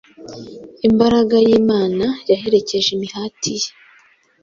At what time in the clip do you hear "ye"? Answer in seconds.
3.61-3.69